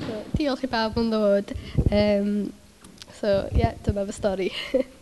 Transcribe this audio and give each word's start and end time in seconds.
So, 0.00 0.20
diolch 0.36 0.66
i 0.66 0.70
bawb 0.72 0.98
yn 1.00 1.08
ddod. 1.12 1.54
Um, 1.88 2.30
so, 3.16 3.46
ie, 3.54 3.62
yeah, 3.62 3.80
dyma 3.86 4.06
fy 4.08 4.16
stori. 4.16 4.50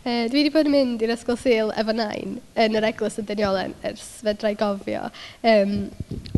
Uh, 0.00 0.30
dwi 0.32 0.46
wedi 0.46 0.50
bod 0.54 0.64
yn 0.64 0.72
mynd 0.72 1.02
i'r 1.04 1.10
ysgol 1.12 1.36
sil 1.36 1.70
efo 1.76 1.92
nain 1.92 2.38
yn 2.62 2.76
yr 2.78 2.86
eglwys 2.88 3.18
y 3.20 3.24
Dyniolen 3.28 3.74
ers 3.84 4.06
fedrau 4.24 4.56
gofio. 4.56 5.10
Um, 5.44 5.74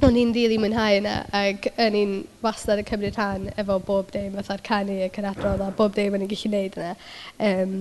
o'n 0.02 0.18
i'n 0.18 0.32
rili 0.34 0.56
mwynhau 0.58 0.96
yna 0.98 1.12
ac 1.38 1.68
o'n 1.76 1.94
i'n 1.94 2.16
wastad 2.42 2.82
yn 2.82 2.88
cymryd 2.88 3.14
rhan 3.14 3.44
efo 3.62 3.76
bob 3.86 4.10
dim 4.10 4.34
fatha'r 4.34 4.64
canu 4.66 4.96
y 5.06 5.06
cynadrodd 5.14 5.62
a 5.62 5.70
bob 5.78 5.94
dim 5.94 6.18
o'n 6.18 6.24
i'n 6.26 6.32
gallu 6.32 6.50
gwneud 6.50 6.80
yna. 6.80 6.96
Um, 7.52 7.76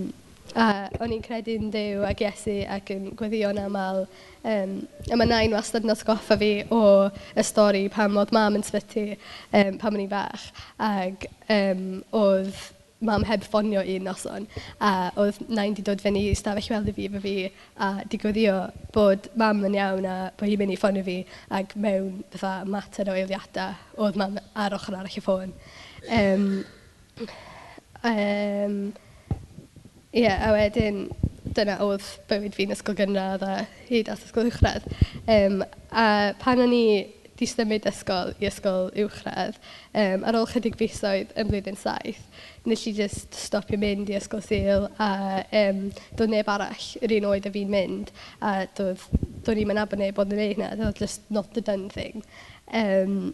A 0.56 0.90
o'n 1.00 1.14
i'n 1.16 1.24
credu'n 1.24 1.70
dew 1.72 2.02
ac 2.04 2.22
Iesu 2.26 2.58
ac 2.68 2.92
yn 2.92 3.12
gweddio'n 3.20 3.62
aml. 3.62 4.04
Um, 4.44 4.76
a 5.08 5.16
mae 5.16 5.30
nain 5.30 5.56
wastad 5.56 5.86
yn 5.86 5.94
atgoffa 5.94 6.36
fi 6.42 6.52
o 6.74 6.82
y 7.12 7.46
stori 7.46 7.86
pam 7.94 8.18
oedd 8.20 8.34
mam 8.36 8.58
yn 8.60 8.66
sbyty 8.68 9.06
um, 9.14 9.78
pam 9.80 9.96
o'n 9.96 10.04
i'n 10.04 10.12
fach. 10.12 10.50
Ac 10.82 11.28
um, 11.56 11.86
oedd 12.20 12.56
mam 13.02 13.24
heb 13.26 13.46
ffonio 13.46 13.82
un 13.82 14.04
noson. 14.06 14.48
A 14.84 15.12
oedd 15.22 15.40
nain 15.50 15.74
di 15.78 15.86
dod 15.88 16.04
fyny 16.04 16.20
i 16.30 16.34
stafell 16.38 16.68
weld 16.74 16.92
i 16.92 16.96
fi 16.98 17.08
efo 17.08 17.22
fi 17.24 17.36
a 17.82 17.92
digwyddio 18.12 18.58
bod 18.94 19.30
mam 19.40 19.64
yn 19.70 19.78
iawn 19.78 20.10
a 20.10 20.18
bod 20.38 20.52
hi'n 20.52 20.62
mynd 20.62 20.76
i 20.76 20.80
ffonio 20.82 21.06
fi 21.08 21.16
ac 21.62 21.78
mewn 21.86 22.26
fatha 22.36 22.68
mater 22.76 23.10
o 23.10 23.16
eiliadau 23.18 24.04
oedd 24.04 24.20
mam 24.20 24.36
ar 24.66 24.76
ochr 24.78 25.00
arall 25.00 25.16
y 25.16 25.24
ffôn. 25.24 25.56
Um, 26.20 26.46
um, 28.04 28.78
Ie, 30.12 30.26
yeah, 30.26 30.44
a 30.44 30.52
wedyn 30.52 31.06
dyna 31.56 31.78
oedd 31.86 32.04
bywyd 32.28 32.56
fi'n 32.58 32.74
ysgol 32.76 32.98
gynradd 33.00 33.44
a 33.48 33.54
hyd 33.88 34.10
at 34.12 34.24
ysgol 34.26 34.50
uwchradd. 34.50 34.84
Um, 35.24 35.62
a 35.88 36.34
pan 36.42 36.60
o'n 36.60 36.74
i 36.76 36.86
di 37.40 37.48
symud 37.48 37.88
ysgol 37.90 38.34
i 38.44 38.50
ysgol 38.50 38.90
uwchradd, 39.02 39.56
um, 39.98 40.26
ar 40.28 40.38
ôl 40.38 40.50
chydig 40.52 40.76
fisoedd 40.82 41.32
yn 41.40 41.48
blwyddyn 41.48 41.80
saith, 41.80 42.22
nes 42.68 42.84
i 42.92 42.94
just 43.00 43.40
stopio 43.40 43.80
mynd 43.82 44.12
i 44.12 44.18
ysgol 44.20 44.44
sil 44.46 44.90
a 45.02 45.12
um, 45.64 45.84
doedd 46.20 46.36
neb 46.36 46.52
arall 46.54 46.88
yr 47.02 47.16
un 47.18 47.32
oed 47.32 47.48
a 47.48 47.56
fi'n 47.56 47.72
mynd 47.72 48.12
a 48.44 48.54
doedd, 48.78 49.08
doedd 49.48 49.58
ni'n 49.58 49.72
mynd 49.72 49.98
neb 50.04 50.22
oedd 50.22 50.36
yn 50.36 50.44
ei 50.44 50.54
hynna, 50.54 50.74
doedd 50.78 51.02
just 51.02 51.24
not 51.34 51.56
the 51.56 51.64
done 51.64 51.90
thing. 51.90 52.26
Um, 52.68 53.32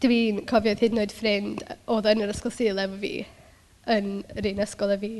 Dwi'n 0.00 0.46
cofio 0.48 0.74
hyd 0.74 0.94
yn 0.94 1.02
oed 1.02 1.12
ffrind 1.14 1.62
oedd 1.94 2.10
yn 2.10 2.26
yr 2.26 2.34
ysgol 2.34 2.52
sil 2.58 2.78
efo 2.80 2.98
fi, 3.00 3.14
yn 3.90 4.10
yr 4.38 4.48
un 4.52 4.62
ysgol 4.64 4.94
a 4.94 4.98
fi 5.00 5.10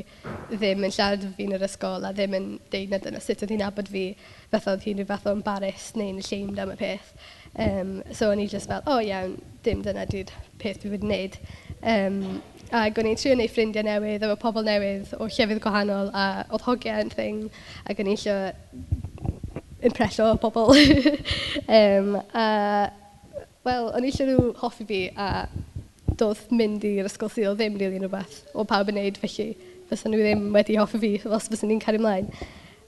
ddim 0.53 0.85
yn 0.87 0.95
siarad 0.95 1.25
efo 1.27 1.35
fi 1.37 1.47
yn 1.49 1.57
yr 1.57 1.67
ysgol 1.67 2.07
a 2.07 2.13
ddim 2.15 2.37
yn 2.39 2.49
deud 2.73 2.93
na 2.93 3.01
dyna 3.03 3.23
sut 3.25 3.43
oedd 3.45 3.55
hi'n 3.55 3.67
abod 3.67 3.91
fi 3.91 4.05
fath 4.53 4.69
oedd 4.73 4.87
hi'n 4.87 5.01
rhyw 5.01 5.11
fath 5.11 5.27
o 5.27 5.35
embarrassed 5.37 5.99
neu'n 5.99 6.21
ashamed 6.23 6.61
am 6.62 6.75
y 6.75 6.79
peth. 6.81 7.12
Um, 7.59 7.97
so 8.15 8.31
o'n 8.31 8.43
i 8.43 8.47
just 8.47 8.71
fel, 8.71 8.85
o 8.87 8.97
oh, 8.97 9.03
iawn, 9.03 9.35
dim 9.67 9.83
dyna 9.83 10.07
di'r 10.11 10.31
peth 10.62 10.83
dwi 10.85 10.95
wedi 10.95 11.09
wneud. 11.09 11.39
Um, 11.83 12.21
ac 12.71 12.99
o'n 13.01 13.09
i'n 13.11 13.19
trio 13.19 13.35
gwneud 13.35 13.51
ffrindiau 13.51 13.87
newydd 13.87 14.23
efo 14.27 14.37
pobl 14.45 14.67
newydd 14.67 15.15
o 15.19 15.27
llefydd 15.27 15.62
gwahanol 15.65 16.12
a 16.15 16.27
oedd 16.47 16.67
hogiau 16.69 17.03
yn 17.03 17.11
thing 17.11 17.49
ac 17.91 17.99
o'n 17.99 18.11
i 18.12 18.15
eisiau 18.15 18.53
impresio 19.91 20.31
pobl. 20.43 20.71
um, 21.81 22.15
a, 22.31 22.47
wel, 23.67 23.91
o'n 23.91 24.07
i 24.07 24.12
eisiau 24.12 24.31
nhw 24.31 24.53
hoffi 24.62 24.87
fi 24.87 25.03
a 25.17 25.31
doedd 26.21 26.43
mynd 26.55 26.85
i'r 26.87 27.09
ysgol 27.09 27.33
sydd 27.33 27.51
o 27.51 27.55
ddim 27.57 27.79
rili 27.81 28.01
yn 28.01 28.07
rhywbeth 28.07 28.43
o 28.55 28.67
pawb 28.69 28.93
yn 28.93 29.01
neud 29.01 29.21
felly 29.23 29.49
fysa 29.91 30.11
nhw 30.11 30.21
ddim 30.21 30.51
wedi 30.55 30.77
hoffi 30.79 31.01
fi 31.03 31.15
os 31.29 31.49
fysa 31.51 31.69
ni'n 31.69 31.83
cario 31.83 32.03
ymlaen. 32.03 32.29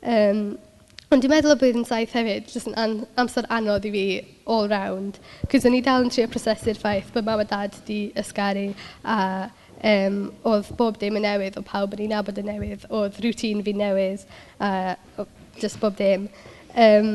Um, 0.03 0.45
Ond 1.13 1.21
dwi'n 1.21 1.29
meddwl 1.35 1.53
o 1.53 1.57
blwyddyn 1.61 1.85
saith 1.85 2.15
hefyd, 2.17 2.47
jyst 2.49 2.71
yn 2.71 2.77
an, 2.81 2.93
amser 3.21 3.45
anodd 3.53 3.85
i 3.85 3.91
fi 3.93 4.05
all 4.49 4.71
round, 4.71 5.19
cos 5.53 5.67
o'n 5.69 5.75
i 5.77 5.83
dal 5.85 6.07
yn 6.07 6.13
trio 6.15 6.25
prosesu'r 6.33 6.79
ffaith 6.81 7.11
bod 7.13 7.27
mam 7.27 7.43
a 7.43 7.45
dad 7.51 7.77
wedi 7.83 7.99
ysgaru 8.23 8.71
a 9.05 9.19
um, 9.91 10.17
oedd 10.49 10.71
bob 10.79 10.97
dim 11.03 11.19
yn 11.21 11.27
newydd, 11.27 11.59
o 11.61 11.65
pawb 11.69 11.93
yn 11.99 12.07
ei 12.07 12.09
nabod 12.15 12.41
yn 12.41 12.49
newydd, 12.49 12.87
oedd 12.89 13.21
rŵtín 13.27 13.61
fi 13.67 13.77
newydd, 13.77 14.25
a 14.65 14.97
just 15.61 15.83
bob 15.85 16.01
dim. 16.01 16.31
Um, 16.81 17.13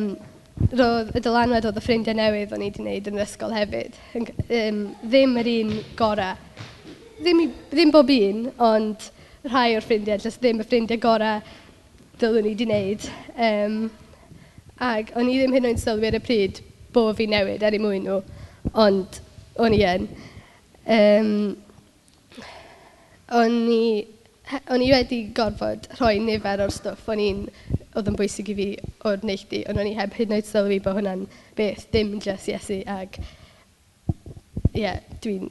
roedd 0.58 1.14
y 1.16 1.22
dylanwad 1.22 1.68
oedd 1.70 1.78
y 1.78 1.84
ffrindiau 1.84 2.18
newydd 2.18 2.54
o'n 2.56 2.64
i 2.64 2.70
wedi 2.70 2.82
gwneud 2.82 3.10
yn 3.12 3.20
yr 3.20 3.26
ysgol 3.28 3.54
hefyd. 3.54 3.98
Um, 4.18 4.82
ddim 5.04 5.38
yr 5.42 5.50
un 5.52 5.76
gorau. 6.00 6.40
Ddim, 7.20 7.44
ddim 7.72 7.94
bob 7.94 8.10
un, 8.14 8.42
ond 8.62 9.08
rhai 9.48 9.78
o'r 9.78 9.86
ffrindiau, 9.86 10.22
jyst 10.24 10.42
ddim 10.42 10.64
y 10.64 10.68
ffrindiau 10.68 11.02
gorau 11.04 11.44
dylwn 12.22 12.50
i 12.50 12.56
wedi 12.56 12.66
gwneud. 12.66 13.08
Um, 13.38 13.78
ac 14.82 15.14
o'n 15.18 15.30
i 15.30 15.38
ddim 15.38 15.56
hyn 15.58 15.70
o'n 15.70 15.80
sylwi 15.82 16.10
ar 16.10 16.18
y 16.18 16.24
pryd 16.26 16.62
bod 16.94 17.16
fi 17.20 17.30
newid 17.30 17.66
er 17.66 17.78
i 17.78 17.82
mwyn 17.82 18.08
nhw, 18.08 18.20
ond 18.74 19.22
o'n 19.62 19.78
i 19.78 19.82
yn. 19.86 20.10
Um, 20.98 21.32
o'n 23.38 23.58
i, 23.74 23.84
o'n 24.74 24.84
i 24.86 24.94
wedi 24.94 25.26
gorfod 25.38 25.90
rhoi 26.00 26.18
nifer 26.24 26.66
o'r 26.66 26.74
stwff 26.74 27.10
o'n 27.14 27.22
i'n 27.22 27.44
oedd 27.98 28.12
yn 28.12 28.18
bwysig 28.20 28.52
i 28.54 28.58
fi 28.58 28.68
o'r 29.10 29.24
neilltu, 29.26 29.64
ond 29.70 29.82
o'n 29.82 29.90
i 29.90 29.96
heb 29.98 30.14
hyd 30.18 30.30
yn 30.30 30.38
oed 30.38 30.50
sylwi 30.50 30.78
bod 30.84 31.00
hwnna'n 31.00 31.26
beth, 31.58 31.88
dim 31.94 32.18
just 32.24 32.52
Iesu, 32.52 32.82
ac 32.98 33.20
ie, 33.22 34.84
yeah, 34.84 35.02
dwi'n... 35.24 35.50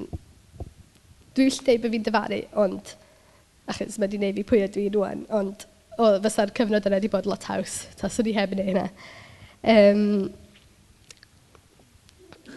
Dwi'n 1.36 1.50
gallu 1.52 1.66
dweud 1.66 1.82
bod 1.82 1.92
fi'n 1.92 2.04
dyfaru, 2.06 2.40
ond 2.62 2.94
achos 3.68 3.98
mae 3.98 4.06
wedi 4.06 4.20
gwneud 4.20 4.38
fi 4.38 4.44
pwy 4.48 4.62
ydw 4.64 4.84
i 4.84 4.90
rwan, 4.94 5.24
ond 5.36 5.66
o, 5.98 6.10
fysa'r 6.24 6.52
cyfnod 6.56 6.86
yna 6.88 7.00
wedi 7.00 7.10
bod 7.12 7.28
lot 7.28 7.44
haws, 7.50 7.78
ta 7.98 8.10
swn 8.12 8.30
i 8.30 8.36
heb 8.36 8.54
yn 8.54 8.62
ei 8.62 8.68
hynna. 8.70 8.86
Um, 9.66 10.02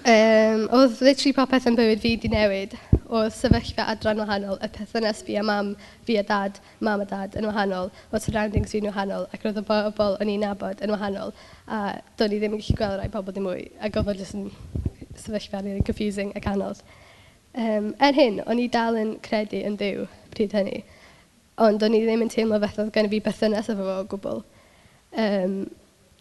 um, 0.04 0.66
oedd 0.78 1.02
literally 1.02 1.36
popeth 1.36 1.68
yn 1.70 1.80
bywyd 1.80 2.04
fi 2.04 2.14
wedi 2.16 2.32
newid, 2.32 2.78
o 3.10 3.24
sefyllfa 3.34 3.88
adran 3.90 4.22
wahanol, 4.22 4.60
y 4.62 4.70
perthynas 4.70 5.24
fi 5.26 5.38
a 5.42 5.44
mam, 5.44 5.72
fi 6.06 6.20
a 6.22 6.24
dad, 6.24 6.60
mam 6.80 7.02
a 7.02 7.08
dad 7.10 7.34
yn 7.40 7.48
wahanol, 7.50 7.90
o 8.14 8.22
surroundings 8.22 8.76
fi'n 8.76 8.86
wahanol, 8.86 9.26
ac 9.34 9.46
roedd 9.46 9.58
y 9.58 9.66
bobl 9.66 10.18
o'n 10.22 10.30
i'n 10.30 10.46
nabod 10.46 10.84
yn 10.86 10.94
wahanol, 10.94 11.34
a 11.66 11.98
do'n 12.22 12.36
i 12.36 12.40
ddim 12.42 12.60
yn 12.60 12.62
gallu 12.62 12.78
gweld 12.78 13.02
rai 13.02 13.10
pobl 13.14 13.34
ddim 13.34 13.48
mwy, 13.50 13.66
a 13.82 13.90
gofod 13.94 14.22
jyst 14.22 14.38
yn 14.38 14.52
sefyllfa 15.18 15.64
really 15.66 15.82
confusing 15.82 16.32
ac 16.38 16.46
anodd. 16.54 16.84
Um, 17.58 17.96
er 17.98 18.14
hyn, 18.14 18.44
o'n 18.46 18.62
i 18.62 18.70
dal 18.70 19.00
yn 19.00 19.16
credu 19.26 19.64
yn 19.66 19.80
ddiw 19.82 20.06
pryd 20.36 20.54
hynny, 20.54 20.84
ond 21.66 21.82
o'n 21.84 21.98
i 21.98 22.04
ddim 22.06 22.22
yn 22.28 22.30
teimlo 22.32 22.62
beth 22.62 22.78
oedd 22.80 22.94
gen 22.94 23.10
i 23.10 23.14
fi 23.16 23.24
berthynas 23.26 23.74
efo 23.74 23.90
fo 23.90 23.98
o 24.04 24.06
gwbl. 24.14 24.44
Um, 25.18 25.58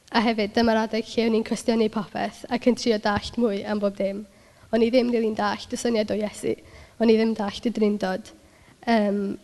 a 0.09 0.25
hefyd, 0.25 0.56
dyma'r 0.56 0.87
adeg 0.87 1.12
lle 1.12 1.28
o'n 1.28 1.37
i'n 1.37 1.44
cwestiynu 1.44 1.91
popeth 1.93 2.47
ac 2.49 2.66
yn 2.70 2.81
trio 2.81 2.97
dallt 3.05 3.37
mwy 3.37 3.60
am 3.69 3.84
bob 3.84 4.00
dim. 4.00 4.25
O'n 4.72 4.84
i 4.84 4.88
ddim 4.93 5.12
rili'n 5.12 5.37
dallt 5.37 5.72
y 5.72 5.81
syniad 5.81 6.10
o 6.12 6.16
Iesu, 6.16 6.55
O'n 6.99 7.13
i 7.13 7.17
ddim 7.19 7.35
dallt 7.39 7.67
y 7.69 7.73
drindod. 7.75 8.33
Um, 8.91 9.39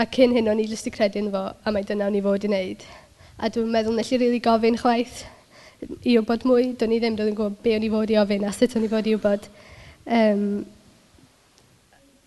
a 0.00 0.06
cyn 0.10 0.34
hyn, 0.34 0.48
o'n 0.50 0.62
i 0.62 0.66
jyst 0.68 0.88
i 0.88 0.92
credu 0.94 1.20
yn 1.20 1.30
fo, 1.34 1.42
a 1.52 1.72
mae 1.74 1.86
dyna 1.86 2.08
o'n 2.08 2.18
i 2.18 2.22
fod 2.24 2.46
i 2.46 2.50
wneud. 2.50 2.84
A 3.38 3.50
dwi'n 3.52 3.72
meddwl 3.74 3.98
nes 3.98 4.10
i 4.10 4.16
rili 4.16 4.30
really 4.30 4.42
gofyn 4.44 4.78
chwaith 4.80 5.24
i 6.02 6.16
wybod 6.16 6.46
mwy. 6.48 6.70
Do'n 6.80 6.94
i 6.96 7.00
ddim 7.02 7.18
doedd 7.18 7.32
yn 7.32 7.38
gwybod 7.38 7.60
be 7.64 7.76
o'n 7.76 7.84
i 7.86 7.92
fod 7.92 8.14
i 8.14 8.18
ofyn 8.22 8.48
a 8.48 8.54
sut 8.56 8.78
o'n 8.78 8.86
i 8.86 8.90
fod 8.92 9.10
i 9.10 9.14
wybod. 9.18 9.48
Um, 10.18 10.48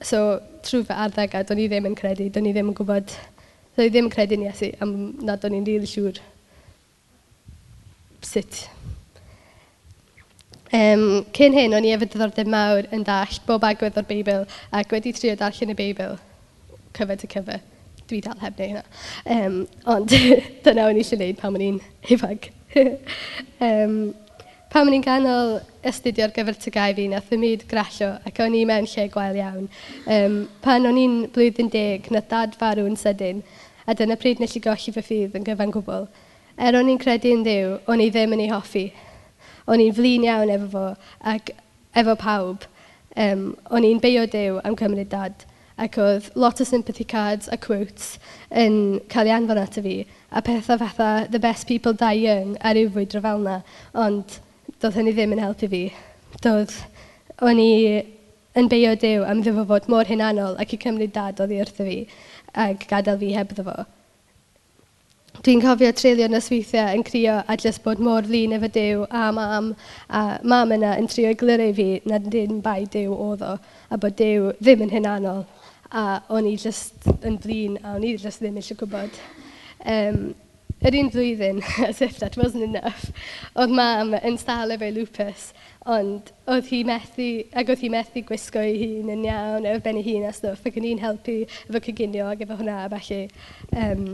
so, 0.02 0.24
trwy 0.68 0.86
fy 0.88 1.02
arddegau, 1.08 1.48
do'n 1.48 1.64
i 1.64 1.68
ddim 1.72 1.90
yn 1.90 1.98
credu. 1.98 2.30
Do'n 2.34 2.50
i 2.50 2.56
ddim 2.56 2.72
yn 2.74 2.78
gwybod... 2.78 3.18
Do'n 3.78 3.86
i 3.86 3.94
ddim 3.94 4.08
yn 4.08 4.14
credu 4.14 4.38
ni 4.38 4.50
Iesu, 4.50 4.72
am 4.82 4.94
nad 5.26 5.44
o'n 5.46 5.54
i'n 5.58 5.66
rili 5.66 5.84
really 5.84 5.92
siŵr 5.92 6.22
sut 8.26 8.66
Um, 10.75 11.23
cyn 11.31 11.53
hyn, 11.55 11.72
o'n 11.78 11.85
i 11.88 11.94
efo 11.95 12.03
diddordeb 12.03 12.50
mawr 12.51 12.89
yn 12.91 13.05
dallt 13.07 13.45
bob 13.47 13.63
agwedd 13.63 13.95
o'r 14.01 14.07
Beibl 14.07 14.44
ac 14.75 14.91
wedi 14.91 15.13
trio 15.16 15.35
darllen 15.39 15.72
y 15.72 15.75
Beibl 15.79 16.17
cyfer 16.97 17.19
to 17.22 17.29
cyfer. 17.31 17.61
Dwi 18.07 18.19
dal 18.23 18.39
heb 18.41 18.59
wneud 18.59 18.73
hynna. 18.73 18.83
Um, 19.31 19.57
ond 19.88 20.11
dyna 20.66 20.89
o'n 20.89 21.00
i 21.00 21.05
eisiau 21.05 21.22
gwneud 21.22 21.39
pan 21.39 21.55
o'n 21.55 21.63
i'n 21.69 21.79
ifanc. 22.11 22.50
um, 23.69 23.95
pan 24.73 24.89
o'n 24.89 24.97
i'n 24.97 25.07
ganol 25.07 25.55
astudio'r 25.88 26.35
gyfer 26.35 26.59
tygau 26.59 26.99
fi, 26.99 27.07
nath 27.13 27.31
y 27.31 27.39
myd 27.39 27.63
grallio 27.72 28.11
ac 28.28 28.44
o'n 28.44 28.59
i 28.59 28.66
mewn 28.67 28.91
lle 28.91 29.07
gwael 29.13 29.39
iawn. 29.39 29.72
Um, 30.03 30.40
pan 30.63 30.87
o'n 30.90 30.99
i'n 30.99 31.17
blwyddyn 31.31 31.72
deg, 31.72 32.11
na 32.11 32.25
dad 32.28 32.59
farw'n 32.59 32.99
sydyn, 32.99 33.43
a 33.87 33.96
dyna 33.96 34.20
pryd 34.20 34.43
nes 34.43 34.59
i 34.59 34.63
golli 34.67 34.91
fy 34.91 35.03
ffydd 35.11 35.40
yn 35.40 35.47
gyfan 35.47 35.72
gwbl. 35.72 36.09
Er 36.59 36.75
o'n 36.75 36.91
i'n 36.91 36.99
credu 36.99 37.31
yn 37.31 37.47
ddiw, 37.47 37.78
o'n 37.87 38.03
i 38.03 38.11
ddim 38.11 38.35
yn 38.35 38.47
ei 38.47 38.52
hoffi, 38.52 38.90
O'n 39.67 39.84
i'n 39.84 39.96
flin 39.96 40.25
iawn 40.28 40.53
efo 40.53 40.72
fo 40.73 40.85
ac 41.34 41.52
efo 41.97 42.16
pawb. 42.23 42.66
Um, 43.17 43.46
o'n 43.73 43.85
i'n 43.85 44.02
beio 44.02 44.25
dew 44.29 44.59
am 44.64 44.75
cymryd 44.79 45.09
dad 45.14 45.46
ac 45.78 45.97
oedd 46.02 46.29
lot 46.35 46.61
o 46.61 46.66
sympathy 46.66 47.05
cards 47.05 47.49
a 47.53 47.58
quotes 47.61 48.17
yn 48.64 48.99
cael 49.14 49.29
ei 49.29 49.35
anfon 49.35 49.59
ato 49.61 49.84
fi, 49.85 49.97
a 50.31 50.41
pethau 50.41 50.79
fatha 50.81 51.09
the 51.29 51.40
best 51.40 51.67
people 51.67 51.93
die 51.93 52.23
young 52.23 52.55
a 52.61 52.73
rhyw 52.73 52.90
fwy 52.96 53.05
drafel 53.05 53.43
na, 53.46 53.59
ond 54.05 54.40
doedd 54.81 54.97
hynny 54.97 55.14
ddim 55.14 55.35
yn 55.37 55.43
helpu 55.43 55.70
fi. 55.73 55.84
Doedd 56.41 56.73
o'n 57.46 57.61
i 57.61 57.73
yn 58.58 58.72
beio 58.73 58.96
dew 58.97 59.25
am 59.25 59.43
ddefo 59.46 59.67
fod 59.70 59.91
mor 59.93 60.09
hunanol 60.09 60.58
ac 60.63 60.73
i 60.73 60.81
cymryd 60.81 61.13
dad 61.13 61.43
oedd 61.43 61.53
i 61.53 61.61
wrtho 61.61 61.85
fi 61.85 61.99
ac 62.66 62.90
gadael 62.90 63.22
fi 63.22 63.35
heb 63.37 63.53
ddefo. 63.53 63.85
Dwi'n 65.45 65.59
cofio 65.61 65.91
treulio 65.93 66.25
nosweithiau 66.31 66.95
yn 66.97 67.03
crio 67.05 67.35
a 67.45 67.55
jyst 67.61 67.84
bod 67.85 67.99
mor 68.01 68.25
flin 68.25 68.55
efo 68.57 68.69
Dyw 68.73 69.03
a 69.13 69.28
mam. 69.35 69.67
A 70.09 70.22
mam 70.41 70.72
yna 70.73 70.95
yn 70.97 71.09
trio 71.11 71.29
egluro 71.29 71.67
i 71.69 71.75
fi 71.78 71.87
na 72.09 72.17
dim 72.17 72.57
bai 72.66 72.87
Dyw 72.89 73.13
oedd 73.13 73.43
o, 73.45 73.53
a 73.93 73.99
bod 74.01 74.17
Dyw 74.17 74.55
ddim 74.57 74.81
yn 74.87 74.93
hynanol. 74.95 75.43
A 75.93 76.23
o'n 76.34 76.47
i 76.49 76.55
jyst 76.57 77.05
yn 77.22 77.37
flin 77.43 77.78
a 77.84 77.93
o'n 77.95 78.07
i 78.07 78.16
jyst 78.16 78.41
ddim 78.41 78.57
eisiau 78.57 78.79
gwybod. 78.79 79.19
Um, 79.85 80.23
yr 80.89 80.97
un 80.97 81.11
flwyddyn, 81.13 81.61
as 81.87 82.01
if 82.01 82.17
that 82.19 82.37
wasn't 82.37 82.66
enough, 82.66 83.11
oedd 83.55 83.73
mam 83.78 84.16
yn 84.17 84.39
stal 84.41 84.73
efo'i 84.73 84.89
lupus, 84.95 85.51
ond 85.85 86.31
oedd 86.49 86.72
hi 86.72 86.81
methu, 86.87 87.28
ac 87.53 87.69
oedd 87.73 87.84
hi 87.85 87.91
methu 87.93 88.23
gwisgo 88.25 88.63
ei 88.66 88.79
hun 88.81 89.13
yn 89.13 89.28
iawn, 89.29 89.69
efo 89.69 89.84
ben 89.85 90.01
ei 90.01 90.07
hun 90.09 90.25
a 90.29 90.34
stwff, 90.34 90.66
ac 90.66 90.81
yn 90.81 90.89
i'n 90.95 91.03
helpu 91.05 91.37
efo 91.45 91.84
cyginio 91.89 92.31
ac 92.31 92.41
efo 92.45 92.57
hwnna 92.57 92.81
felly. 92.95 93.22
Um, 93.73 94.09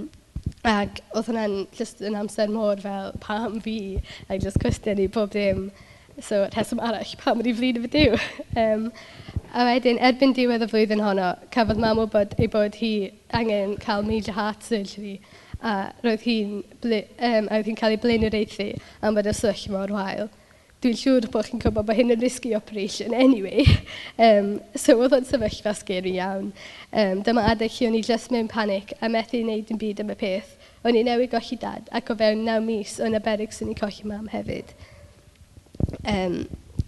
Ac 0.68 1.02
oedd 1.12 1.28
hwnna'n 1.30 1.56
just 1.78 2.04
yn 2.04 2.16
amser 2.20 2.52
mor 2.52 2.80
fel 2.84 3.12
pam 3.24 3.60
fi, 3.64 3.78
ac 4.30 4.44
just 4.46 4.62
cwestiwn 4.64 5.02
i 5.04 5.10
pob 5.12 5.34
dim. 5.36 5.66
So, 6.22 6.44
rheswm 6.54 6.82
arall, 6.88 7.16
pam 7.24 7.42
ydi 7.42 7.56
flin 7.58 7.80
efo 7.80 7.90
diw. 7.96 8.18
um, 8.64 8.90
a 9.54 9.66
wedyn, 9.68 10.00
erbyn 10.10 10.36
diwedd 10.38 10.66
y 10.66 10.70
flwyddyn 10.70 11.02
honno, 11.04 11.32
cafodd 11.56 11.82
mam 11.82 12.04
wybod 12.04 12.36
ei 12.38 12.50
bod 12.54 12.78
hi 12.82 12.94
angen 13.40 13.76
cael 13.82 14.06
major 14.06 14.38
heart 14.38 14.64
surgery. 14.64 15.18
A 15.64 15.90
roedd 16.06 16.24
hi'n, 16.28 16.62
um, 16.62 16.94
hi 17.24 17.42
roedd 17.50 17.72
hi'n 17.72 17.82
cael 17.82 17.98
ei 17.98 18.02
blaenioreithu 18.06 18.70
am 19.02 19.18
bod 19.18 19.32
y 19.32 19.36
swyll 19.40 19.68
mor 19.74 19.96
wael. 19.96 20.30
Dwi'n 20.84 20.98
siŵr 21.00 21.30
bod 21.32 21.48
chi'n 21.48 21.62
gwybod 21.64 21.86
bod 21.88 21.96
hyn 21.96 22.12
yn 22.12 22.20
risky 22.20 22.54
operation 22.58 23.14
anyway. 23.16 23.64
Um, 24.24 24.60
so 24.78 24.94
oedd 25.02 25.16
o'n 25.16 25.26
sefyllfa 25.26 25.72
sgeri 25.74 26.12
iawn. 26.20 26.52
Um, 26.92 27.22
dyma 27.26 27.48
adeg 27.50 27.72
lle 27.74 27.88
o'n 27.90 27.96
i 27.98 28.02
just 28.06 28.30
mewn 28.32 28.50
panic 28.52 28.92
a 29.02 29.10
methu 29.10 29.40
i 29.40 29.46
wneud 29.46 29.72
yn 29.74 29.80
byd 29.82 30.04
am 30.04 30.12
y 30.14 30.18
peth. 30.20 30.52
O'n 30.86 31.00
i 31.00 31.02
newid 31.08 31.32
golli 31.32 31.58
dad 31.60 31.88
ac 31.98 32.12
o 32.14 32.18
fewn 32.20 32.44
naw 32.46 32.60
mis 32.62 33.00
o'n 33.02 33.18
aberig 33.18 33.56
sy'n 33.56 33.72
i 33.74 33.78
colli 33.80 34.06
mam 34.12 34.28
hefyd. 34.34 34.76
Um, 36.04 36.38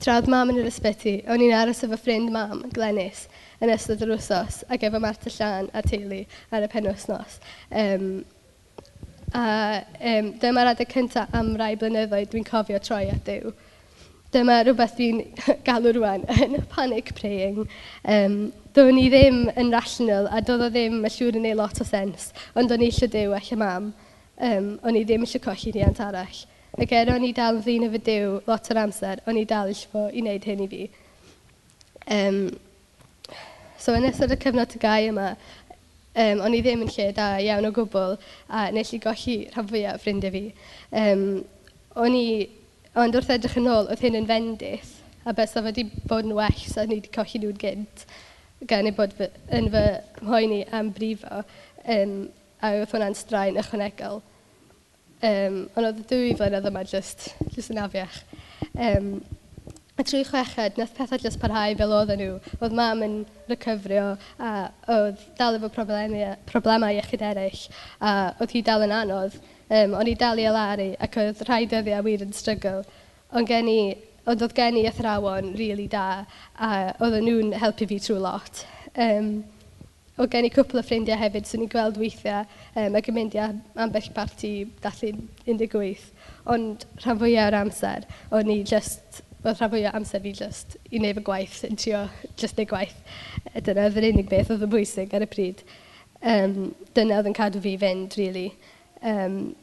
Trawdd 0.03 0.27
mam 0.29 0.51
yn 0.51 0.59
yr 0.59 0.67
ysbyty, 0.67 1.15
o'n 1.31 1.41
i'n 1.41 1.53
aros 1.55 1.79
efo 1.85 1.97
ffrind 1.97 2.29
mam, 2.33 2.65
Glenys, 2.75 3.25
yn 3.63 3.71
ystod 3.71 4.03
yr 4.03 4.11
wsos, 4.17 4.59
ac 4.69 4.83
efo 4.83 4.99
Marta 5.01 5.31
Llan 5.31 5.69
a 5.73 5.81
teulu 5.85 6.19
ar 6.51 6.65
y 6.65 6.69
penwsnos. 6.71 7.39
Um, 7.71 8.09
a 9.35 9.45
um, 10.11 10.33
dyma'r 10.41 10.73
adeg 10.73 10.91
cyntaf 10.91 11.31
am 11.35 11.53
rai 11.59 11.73
blynyddoedd 11.79 12.33
dwi'n 12.33 12.47
cofio 12.47 12.81
troi 12.83 13.05
at 13.13 13.23
Dyw 13.27 13.55
dyma 14.35 14.57
rhywbeth 14.63 14.95
dwi'n 14.97 15.21
galw 15.67 15.93
rwan 15.95 16.25
yn 16.35 16.57
panic 16.71 17.13
praying. 17.17 17.63
Um, 18.03 18.35
do'n 18.75 18.99
i 18.99 19.05
ddim 19.11 19.45
yn 19.55 19.71
rational 19.73 20.27
a 20.27 20.41
doedd 20.43 20.65
o 20.65 20.69
ddim 20.73 20.99
y 21.07 21.11
siŵr 21.13 21.39
yn 21.39 21.47
ei 21.47 21.55
lot 21.55 21.79
o 21.79 21.87
sens, 21.87 22.33
ond 22.59 22.73
o'n 22.75 22.83
i 22.83 22.89
eisiau 22.91 23.11
dew 23.11 23.35
eich 23.37 23.53
y 23.55 23.59
mam. 23.61 23.93
Um, 24.35 24.73
o'n 24.83 24.99
i 24.99 25.05
ddim 25.07 25.23
eisiau 25.23 25.43
colli 25.45 25.71
riant 25.75 26.01
arall. 26.03 26.41
Ac 26.75 26.91
er 26.91 27.13
o'n 27.13 27.23
i 27.23 27.31
dal 27.35 27.61
yn 27.61 27.63
ddyn 27.63 27.87
efo 27.87 28.01
dew 28.03 28.31
lot 28.49 28.71
o'r 28.73 28.81
amser, 28.81 29.23
o'n 29.29 29.39
i 29.39 29.45
dal 29.47 29.71
eisiau 29.71 29.93
fo 29.93 30.07
i 30.11 30.23
wneud 30.23 30.47
hyn 30.49 30.65
i 30.65 30.67
fi. 30.73 30.81
Um, 32.11 32.41
so 33.79 33.95
yn 33.95 34.09
ystod 34.09 34.35
y 34.35 34.39
cyfnod 34.41 34.75
y 34.75 34.83
gau 34.83 35.07
yma, 35.13 35.29
um, 36.11 36.43
o'n 36.43 36.57
i 36.57 36.61
ddim 36.65 36.83
yn 36.83 36.91
lle 36.91 37.07
da 37.15 37.29
iawn 37.45 37.69
o 37.69 37.71
gwbl 37.79 38.17
a 38.51 38.67
nes 38.75 38.91
i 38.91 38.99
golli 39.07 39.39
rhan 39.53 39.71
fwyaf 39.71 40.03
ffrindiau 40.03 40.35
fi. 40.35 40.45
Um, 40.91 41.25
o'n 41.95 42.19
i 42.19 42.27
Ond 42.95 43.15
wrth 43.17 43.33
edrych 43.33 43.57
yn 43.59 43.65
ôl, 43.67 43.89
oedd 43.91 43.99
hyn 44.05 44.15
yn 44.15 44.27
fendith, 44.29 44.93
a 45.27 45.33
beth 45.35 45.51
fe 45.57 45.61
wedi 45.65 45.83
bod 46.07 46.23
yn 46.23 46.35
well, 46.37 46.61
so 46.63 46.85
ni 46.87 47.01
wedi 47.01 47.09
colli 47.11 47.41
nhw'n 47.43 47.57
gynt, 47.59 48.05
gan 48.69 48.87
ei 48.87 48.95
bod 48.95 49.11
fy, 49.17 49.27
yn 49.57 49.67
fy 49.73 49.81
mhoeni 50.21 50.61
am 50.71 50.93
brifo, 50.95 51.41
um, 51.91 52.13
a 52.63 52.69
oedd 52.77 52.93
hwnna'n 52.93 53.17
straen 53.19 53.59
ychwanegol. 53.59 54.21
Um, 55.25 55.57
ond 55.75 55.89
oedd 55.89 55.99
y 56.05 56.05
dwy 56.07 56.29
flynedd 56.39 56.69
yma 56.71 56.85
jyst, 56.87 57.33
jyst 57.55 57.73
yn 57.73 57.81
afiach. 57.83 58.21
Um, 58.71 59.09
a 59.99 60.03
trwy 60.07 60.23
chweched, 60.27 60.79
nath 60.79 60.95
pethau 60.95 61.19
jyst 61.23 61.39
parhau 61.43 61.75
fel 61.79 61.95
oedden 61.97 62.23
nhw. 62.23 62.37
Oedd 62.61 62.77
mam 62.79 63.03
yn 63.03 63.17
recyfrio 63.51 64.05
a 64.39 64.53
oedd 64.95 65.19
dal 65.39 65.59
efo 65.59 65.67
problemau, 65.75 66.31
problemau 66.47 66.95
iechyd 66.95 67.27
eraill 67.33 67.67
a 67.99 68.15
oedd 68.39 68.55
hi 68.55 68.63
dal 68.71 68.87
yn 68.87 68.95
anodd. 69.01 69.35
Um, 69.65 69.95
o'n 69.97 70.11
i 70.11 70.13
dal 70.13 70.37
i 70.37 70.45
alaru 70.45 70.91
ac 71.01 71.15
oedd 71.17 71.39
rhai 71.47 71.63
dyddiau 71.69 72.05
wir 72.05 72.21
yn 72.21 72.33
strygl. 72.37 72.83
Ond 73.33 73.49
gen 73.49 73.69
i, 73.71 73.79
ond 74.29 74.43
oedd 74.45 74.53
gen 74.57 74.77
i 74.77 74.85
athrawon 74.85 75.53
rili 75.55 75.71
really 75.71 75.87
da 75.89 76.25
a 76.61 76.69
oedd 77.01 77.17
nhw'n 77.25 77.55
helpu 77.57 77.87
fi 77.89 77.97
trwy 77.97 78.19
lot. 78.21 78.61
Um, 78.93 79.39
oedd 80.21 80.31
gen 80.31 80.45
i 80.47 80.51
cwpl 80.53 80.79
o 80.79 80.83
ffrindiau 80.85 81.17
hefyd 81.19 81.47
sy'n 81.49 81.63
so 81.63 81.65
i 81.65 81.71
gweld 81.71 81.97
weithiau 81.99 82.45
um, 82.77 82.99
ac 82.99 83.09
yn 83.09 83.17
mynd 83.17 83.33
i 83.35 83.41
ambell 83.41 84.11
parti 84.15 84.51
dallu 84.83 85.09
18. 85.49 86.05
Ond 86.53 86.85
rhan 87.01 87.19
fwyaf 87.23 87.49
o'r 87.49 87.57
amser, 87.63 88.05
o'n 88.37 88.53
i 88.53 88.59
just, 88.69 89.23
oedd 89.41 89.57
rhan 89.57 89.73
fwyaf 89.73 89.97
amser 89.97 90.21
fi 90.23 90.35
just 90.37 90.77
i 90.91 91.01
wneud 91.01 91.17
fy 91.17 91.25
gwaith, 91.31 91.57
yn 91.65 91.81
trio 91.81 92.05
just 92.37 92.61
neud 92.61 92.69
gwaith. 92.69 93.01
E, 93.49 93.65
dyna 93.65 93.89
oedd 93.89 93.99
yr 93.99 94.11
unig 94.11 94.29
beth 94.29 94.53
oedd 94.53 94.69
yn 94.69 94.73
bwysig 94.77 95.17
ar 95.17 95.25
y 95.25 95.31
pryd. 95.33 95.65
Um, 96.21 96.71
dyna 96.93 97.17
oedd 97.17 97.33
yn 97.33 97.37
cadw 97.41 97.65
fi 97.65 97.75
fynd, 97.81 98.15
really. 98.21 98.47
Um, 99.01 99.55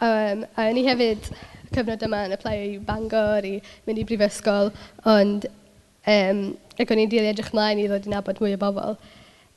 um, 0.00 0.44
a 0.56 0.70
ni 0.72 0.84
hefyd, 0.86 1.30
cyfnod 1.74 2.04
yma 2.06 2.24
yn 2.28 2.36
apply 2.36 2.54
i 2.68 2.78
Bangor, 2.86 3.46
i 3.46 3.58
mynd 3.86 4.00
i 4.00 4.06
brifysgol, 4.06 4.72
ond 5.10 5.48
um, 5.48 6.46
ac 6.78 6.90
o'n 6.90 7.02
i'n 7.04 7.12
dili 7.12 7.30
edrych 7.30 7.52
mlaen 7.54 7.82
i 7.82 7.88
ddod 7.90 8.08
i 8.08 8.14
nabod 8.14 8.40
mwy 8.42 8.56
o 8.56 8.60
bobl. 8.60 8.96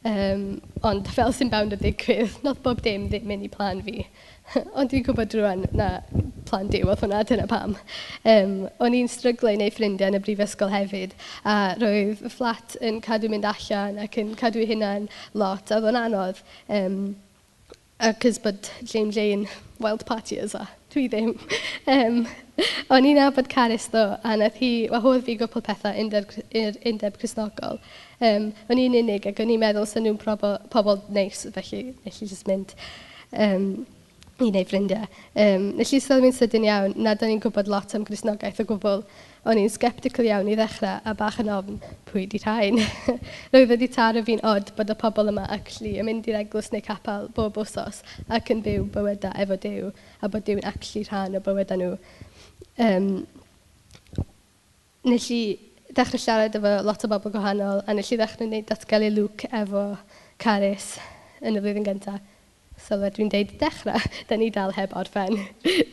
Um, 0.07 0.62
ond 0.86 1.07
fel 1.12 1.33
sy'n 1.36 1.50
bawn 1.51 1.74
o 1.74 1.77
ddigwydd, 1.80 2.38
nath 2.45 2.62
bob 2.63 2.81
dim 2.86 3.07
ddim 3.12 3.27
mynd 3.27 3.48
i 3.48 3.51
plan 3.51 3.81
fi. 3.83 4.06
ond 4.77 4.92
dwi'n 4.92 5.04
gwybod 5.04 5.33
rwan 5.36 5.65
na 5.75 5.88
plan 6.48 6.69
diw 6.71 6.88
oedd 6.88 7.01
hwnna, 7.04 7.24
dyna 7.27 7.48
pam. 7.50 7.75
Um, 8.24 8.54
o'n 8.83 8.95
i'n 8.95 9.09
stryglau 9.12 9.57
neu 9.59 9.74
ffrindiau 9.74 10.13
yn 10.13 10.19
y 10.19 10.24
brifysgol 10.24 10.71
hefyd, 10.71 11.15
a 11.44 11.75
roedd 11.81 12.24
y 12.24 12.31
fflat 12.31 12.77
yn 12.80 13.01
cadw 13.04 13.31
mynd 13.33 13.48
allan 13.50 14.00
ac 14.06 14.19
yn 14.21 14.36
cadw 14.39 14.63
hynna'n 14.69 15.09
lot, 15.36 15.71
a 15.71 15.81
oedd 15.81 15.89
o'n 15.92 16.00
anodd. 16.06 16.44
Um, 16.71 17.01
cys 17.99 18.38
bod 18.39 18.69
James 18.83 19.15
Jane 19.15 19.47
wild 19.79 20.05
party 20.05 20.39
as 20.39 20.53
a. 20.55 20.67
Dwi 20.94 21.07
ddim. 21.09 21.33
um, 21.88 22.27
o'n 22.94 23.07
i'n 23.09 23.19
abod 23.21 23.49
Caris 23.49 23.89
ddo, 23.91 24.03
a 24.23 24.38
nath 24.39 24.59
hi 24.61 24.88
wahodd 24.91 25.25
fi 25.25 25.35
gwbl 25.39 25.63
pethau 25.65 25.97
undeb, 26.03 26.31
undeb 26.53 27.17
Cresnogol. 27.19 27.81
Um, 28.21 28.51
o'n 28.69 28.81
i'n 28.81 28.97
unig 29.01 29.27
ac 29.29 29.41
o'n 29.44 29.51
i'n 29.53 29.61
meddwl 29.61 29.89
sy'n 29.89 30.07
nhw'n 30.07 30.21
pobl 30.73 31.01
neis, 31.13 31.44
felly, 31.57 31.81
felly 32.05 32.29
jyst 32.31 32.47
mynd. 32.49 32.73
Um, 33.33 33.85
i 34.38 34.51
wneud 34.51 34.69
ffrindiau. 34.69 35.07
Um, 35.34 35.72
nes 35.80 35.92
i 35.95 36.00
sylwi'n 36.04 36.36
sydyn 36.36 36.66
iawn 36.68 36.94
nad 37.01 37.24
o'n 37.25 37.31
i'n 37.34 37.42
gwybod 37.42 37.69
lot 37.72 37.95
am 37.98 38.04
grisnogaeth 38.06 38.60
o 38.62 38.66
gwbl. 38.69 39.01
O'n 39.50 39.57
i'n 39.57 39.72
sceptical 39.74 40.28
iawn 40.28 40.50
i 40.51 40.57
ddechrau 40.60 41.00
a 41.01 41.13
bach 41.18 41.39
yn 41.42 41.50
ofn 41.54 41.80
pwy 42.10 42.28
di 42.30 42.42
rhain. 42.44 42.78
Roedd 43.54 43.71
wedi 43.71 43.90
taro 43.94 44.21
fi'n 44.28 44.44
od 44.45 44.69
bod 44.78 44.94
y 44.94 44.97
pobl 45.02 45.31
yma 45.33 45.47
actually 45.56 45.95
yn 45.97 46.09
mynd 46.09 46.30
i'r 46.30 46.38
eglwys 46.44 46.69
neu 46.73 46.85
capel 46.85 47.31
bob 47.38 47.57
wsos 47.64 48.04
ac 48.38 48.54
yn 48.54 48.61
byw 48.66 48.85
bywydau 48.94 49.33
efo 49.42 49.57
Dyw 49.66 49.90
a 50.21 50.30
bod 50.30 50.45
Dyw'n 50.45 50.66
actually 50.69 51.07
rhan 51.09 51.40
o 51.40 51.42
bywydau 51.42 51.81
nhw. 51.81 51.97
Um, 52.78 53.11
nes 55.07 55.30
i 55.33 55.42
ddechrau 55.90 56.21
siarad 56.21 56.61
efo 56.61 56.78
lot 56.85 57.09
o 57.09 57.14
bobl 57.16 57.33
gwahanol 57.33 57.81
a 57.88 57.97
nes 57.97 58.14
i 58.14 58.21
ddechrau 58.21 58.45
gwneud 58.45 58.69
datgelu 58.69 59.14
lwc 59.18 59.50
efo 59.64 59.88
Caris 60.38 60.97
yn 61.42 61.57
y 61.57 61.61
flwyddyn 61.61 61.88
gyntaf 61.88 62.36
So 62.78 62.98
fel 63.02 63.14
dwi'n 63.16 63.31
deud 63.34 63.54
dechrau, 63.62 64.02
da 64.30 64.38
ni 64.38 64.50
dal 64.54 64.74
heb 64.78 64.96
orffen. 64.98 65.40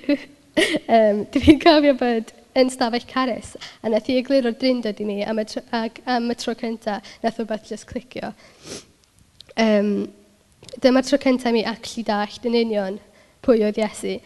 um, 0.96 1.24
dwi'n 1.34 1.60
cofio 1.62 1.94
bod 2.00 2.34
yn 2.54 2.70
stafell 2.70 3.06
Caris, 3.10 3.54
a 3.82 3.90
nath 3.90 4.10
i 4.12 4.18
eglir 4.20 4.46
o'r 4.46 4.58
drindod 4.58 5.00
i 5.02 5.06
ni 5.08 5.16
am 5.26 5.40
y, 5.42 5.46
tro, 5.50 5.62
ag, 5.74 5.98
am 6.06 6.30
y 6.30 6.36
tro 6.38 6.54
cyntaf, 6.58 7.16
nath 7.24 7.40
beth 7.48 7.72
jyst 7.72 7.88
clicio. 7.90 8.30
Um, 9.58 9.90
dyma'r 10.84 11.06
tro 11.08 11.18
cyntaf 11.22 11.54
mi 11.54 11.64
actually 11.66 12.06
dallt 12.06 12.46
yn 12.46 12.58
union 12.60 13.00
pwy 13.44 13.64
oedd 13.66 13.80
Iesu. 13.82 14.20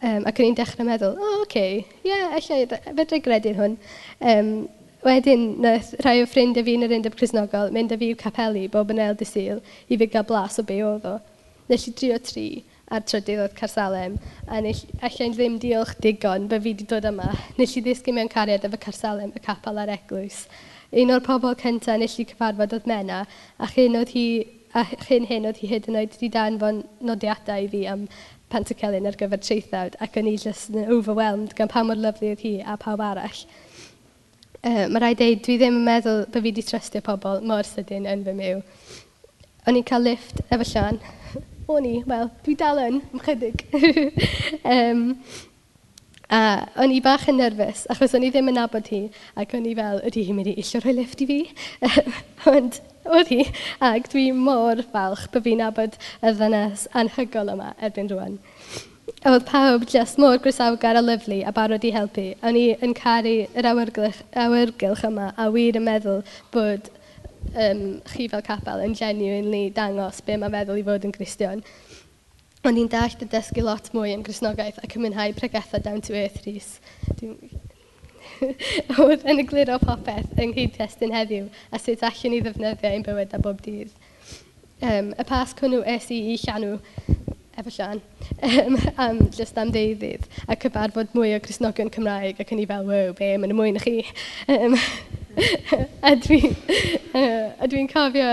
Um, 0.00 0.26
ac 0.28 0.38
o'n 0.40 0.50
i'n 0.50 0.56
dechrau 0.56 0.86
meddwl, 0.88 1.16
o, 1.16 1.24
oh, 1.24 1.40
oce, 1.40 1.48
okay, 1.48 1.80
ie, 2.04 2.12
yeah, 2.12 2.36
allai, 2.36 2.62
fedra 2.68 3.18
i 3.18 3.24
gredu'n 3.24 3.58
hwn. 3.58 3.80
Um, 4.32 4.52
wedyn, 5.04 5.42
nath 5.64 5.94
rhai 6.04 6.20
o 6.22 6.28
ffrindiau 6.28 6.64
fi 6.64 6.76
yn 6.76 6.84
yr 6.84 6.94
undeb 6.98 7.16
Cresnogol 7.16 7.72
mynd 7.72 7.92
â 7.94 7.98
fi 8.00 8.10
i'w 8.12 8.20
capelu 8.20 8.66
bob 8.72 8.92
yn 8.92 9.00
el 9.00 9.16
dy 9.16 9.28
syl 9.28 9.60
i 9.88 9.96
fi 10.00 10.08
gael 10.08 10.26
blas 10.28 10.60
o 10.60 10.64
be 10.68 10.80
oedd 10.84 11.06
o. 11.08 11.16
Nes 11.70 11.86
i 11.86 11.94
drio 11.94 12.18
tri 12.18 12.46
a'r 12.90 13.04
trydydd 13.06 13.44
oedd 13.44 13.56
Carsalem. 13.58 14.16
A 14.50 14.58
nes, 14.64 14.82
allai'n 15.06 15.36
ddim 15.36 15.58
diolch 15.62 15.94
digon 16.02 16.48
be 16.50 16.58
fi 16.58 16.72
wedi 16.72 16.86
dod 16.90 17.06
yma. 17.06 17.28
Nes 17.58 17.76
i 17.78 17.82
ddysgu 17.84 18.14
mewn 18.16 18.30
cariad 18.32 18.66
efo 18.66 18.80
Carsalem, 18.82 19.30
y 19.38 19.42
capel 19.44 19.78
a'r 19.78 19.92
eglwys. 19.94 20.42
Un 20.90 21.14
o'r 21.14 21.22
pobl 21.22 21.54
cyntaf 21.60 22.00
nes 22.02 22.16
i 22.18 22.26
cyfarfod 22.26 22.74
oedd 22.74 22.88
Mena, 22.90 23.20
a 23.62 23.68
chyn 23.70 23.94
oedd 24.00 24.10
hi 24.16 24.26
a 24.74 24.84
chyn 25.06 25.26
hyn 25.26 25.46
oedd 25.46 25.58
hi 25.62 25.70
hyd 25.70 25.86
yn 25.90 25.98
oed 25.98 26.12
wedi 26.14 26.30
danfon 26.34 26.84
nodiadau 27.06 27.64
i 27.64 27.70
fi 27.70 27.86
am 27.90 28.04
Pantacelyn 28.50 29.06
ar 29.06 29.18
gyfer 29.18 29.38
treithawd, 29.38 29.96
ac 30.02 30.18
o'n 30.18 30.26
i 30.30 30.36
just 30.38 30.72
yn 30.74 30.90
overwhelmed 30.90 31.54
gan 31.58 31.70
pa 31.70 31.84
mor 31.86 31.98
lyflu 31.98 32.32
oedd 32.32 32.42
hi 32.42 32.56
a 32.66 32.74
pawb 32.82 33.02
arall. 33.06 33.44
Uh, 34.60 34.86
mae 34.90 34.98
rhaid 34.98 35.22
dweud, 35.22 35.44
dwi 35.46 35.56
ddim 35.58 35.78
yn 35.78 35.86
meddwl 35.86 36.24
bod 36.26 36.34
fi 36.40 36.44
wedi 36.48 36.66
trystio 36.66 37.02
pobl 37.06 37.46
mor 37.46 37.66
sydyn 37.66 38.10
yn 38.10 38.26
fy 38.26 38.34
myw. 38.36 38.60
O'n 39.70 39.78
i'n 39.78 39.86
cael 39.86 40.06
lift 40.10 40.42
efo 40.50 40.66
Sian, 40.66 40.98
o'n 41.76 41.86
i, 41.88 41.94
wel, 42.08 42.28
dwi 42.46 42.56
dal 42.58 42.82
yn, 42.82 43.00
mchydig. 43.14 43.64
um, 44.64 45.06
a 46.30 46.40
o'n 46.78 46.92
i 46.94 47.00
bach 47.02 47.26
yn 47.30 47.40
nerfus, 47.40 47.86
achos 47.90 48.14
o'n 48.14 48.24
i 48.26 48.30
ddim 48.30 48.50
yn 48.52 48.58
nabod 48.60 48.86
hi, 48.92 49.02
ac 49.40 49.54
o'n 49.58 49.66
i 49.66 49.74
fel, 49.78 49.98
ydy 50.06 50.22
hi'n 50.28 50.38
mynd 50.38 50.52
i 50.52 50.54
illio 50.62 50.80
rhoi 50.82 50.94
lift 50.94 51.24
i 51.24 51.26
fi? 51.30 51.38
Ond 52.52 52.78
oedd 53.10 53.32
hi, 53.32 53.40
ac 53.90 54.06
dwi 54.12 54.28
mor 54.36 54.84
falch 54.92 55.26
bod 55.34 55.46
fi'n 55.46 55.58
nabod 55.64 55.98
y 56.22 56.34
ddynes 56.36 56.86
anhygol 57.00 57.50
yma 57.56 57.72
erbyn 57.82 58.12
rwan. 58.12 58.38
Oedd 59.26 59.42
pawb 59.48 59.88
jyst 59.90 60.20
mor 60.22 60.38
grisawgar 60.38 61.00
a 61.00 61.02
lyflu 61.02 61.40
a 61.42 61.52
barod 61.52 61.84
i 61.84 61.90
helpu. 61.92 62.28
O'n 62.46 62.56
i 62.56 62.68
yn 62.78 62.94
caru 62.94 63.34
yr 63.58 63.68
awyrgylch, 63.72 64.22
awyrgylch 64.38 65.02
yma 65.10 65.32
a 65.34 65.50
wir 65.50 65.80
yn 65.80 65.86
meddwl 65.88 66.22
bod 66.54 66.92
um, 67.54 67.84
chi 68.12 68.28
fel 68.30 68.44
capel 68.46 68.84
yn 68.84 68.96
genuinely 68.98 69.70
dangos 69.74 70.20
be 70.26 70.36
mae'n 70.36 70.54
meddwl 70.54 70.80
i 70.80 70.84
fod 70.86 71.06
yn 71.08 71.14
Gristion. 71.14 71.64
Ond 72.66 72.76
i'n 72.76 72.90
dallt 72.92 73.22
y 73.24 73.28
dysgu 73.32 73.64
lot 73.64 73.88
mwy 73.96 74.12
e 74.12 74.14
yn 74.18 74.24
Grisnogaeth 74.26 74.80
ac 74.84 74.96
yn 74.96 75.06
mynhau 75.06 75.34
pregethau 75.38 75.82
down 75.84 76.02
to 76.04 76.16
earth 76.18 76.42
rhys. 76.44 76.76
Oedd 79.00 79.24
yn 79.28 79.42
egluro 79.42 79.78
popeth 79.82 80.36
yng 80.36 80.54
nghyd 80.54 80.76
testyn 80.76 81.14
heddiw 81.16 81.48
a 81.72 81.80
sut 81.80 82.04
allwn 82.06 82.34
ni 82.34 82.42
ddefnyddio 82.44 82.92
ein 82.92 83.04
bywyd 83.06 83.36
a 83.36 83.40
bob 83.42 83.62
dydd. 83.64 83.92
Um, 84.80 85.10
y 85.12 85.24
pas 85.28 85.52
cwnnw 85.56 85.82
es 85.84 86.08
i 86.12 86.20
i 86.32 86.36
llanw 86.40 86.78
efo 87.60 87.72
Sian 87.72 88.00
um, 88.42 88.78
am 89.04 89.18
just 89.36 89.58
am 89.60 89.72
deuddydd 89.74 90.24
a 90.48 90.56
cyfarfod 90.56 91.12
mwy 91.16 91.34
o 91.36 91.40
Cresnogion 91.44 91.92
Cymraeg 91.92 92.40
ac 92.40 92.54
yn 92.54 92.62
i 92.62 92.68
fel, 92.68 92.86
wow, 92.88 93.12
be, 93.16 93.32
mae'n 93.36 93.52
y 93.52 93.58
mwy 93.58 93.74
na 93.76 93.84
chi. 93.84 93.98
Um, 94.56 94.76
a 96.08 96.14
dwi'n 96.20 96.54
uh, 97.16 97.66
dwi 97.70 97.84
cofio 97.90 98.30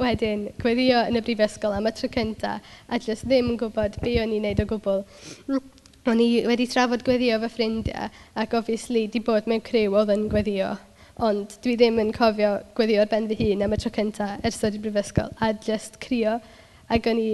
wedyn 0.00 0.48
gweddio 0.60 1.02
yn 1.08 1.18
y 1.18 1.22
brifysgol 1.24 1.74
am 1.76 1.88
y 1.88 1.92
tro 1.96 2.10
cynta 2.12 2.58
a 2.88 2.98
jyst 3.00 3.26
ddim 3.28 3.52
yn 3.52 3.60
gwybod 3.60 3.96
be 4.02 4.18
o'n 4.22 4.34
i'n 4.36 4.44
neud 4.44 4.60
o 4.62 4.66
gwbl. 4.72 5.04
O'n 6.06 6.20
i 6.22 6.28
wedi 6.46 6.68
trafod 6.70 7.04
gweddio 7.06 7.38
fy 7.42 7.50
ffrindiau 7.52 8.10
ac 8.42 8.54
obviously 8.58 9.06
di 9.10 9.22
bod 9.24 9.48
mewn 9.50 9.64
criw 9.64 9.96
oedd 9.96 10.12
yn 10.14 10.28
gweddio 10.32 10.74
ond 11.26 11.56
dwi 11.64 11.78
ddim 11.80 11.98
yn 12.02 12.12
cofio 12.12 12.52
gweddio 12.76 13.02
ar 13.02 13.10
ben 13.12 13.28
fy 13.30 13.38
hun 13.40 13.64
am 13.64 13.72
y 13.72 13.80
tro 13.80 13.92
cynta 13.98 14.34
ers 14.44 14.60
dod 14.60 14.76
i 14.76 14.80
brifysgol 14.84 15.32
a 15.40 15.52
just 15.66 15.96
crio 16.04 16.36
ac 16.92 17.08
o'n 17.10 17.20
i 17.22 17.30